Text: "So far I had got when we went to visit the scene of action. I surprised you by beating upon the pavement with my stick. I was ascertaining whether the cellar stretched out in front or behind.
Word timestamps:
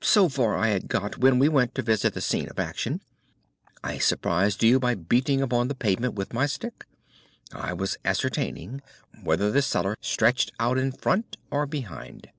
"So 0.00 0.30
far 0.30 0.56
I 0.56 0.68
had 0.68 0.88
got 0.88 1.18
when 1.18 1.38
we 1.38 1.46
went 1.46 1.74
to 1.74 1.82
visit 1.82 2.14
the 2.14 2.22
scene 2.22 2.48
of 2.48 2.58
action. 2.58 3.02
I 3.84 3.98
surprised 3.98 4.62
you 4.64 4.80
by 4.80 4.94
beating 4.94 5.42
upon 5.42 5.68
the 5.68 5.74
pavement 5.74 6.14
with 6.14 6.32
my 6.32 6.46
stick. 6.46 6.86
I 7.52 7.74
was 7.74 7.98
ascertaining 8.02 8.80
whether 9.22 9.50
the 9.50 9.60
cellar 9.60 9.98
stretched 10.00 10.52
out 10.58 10.78
in 10.78 10.90
front 10.90 11.36
or 11.50 11.66
behind. 11.66 12.30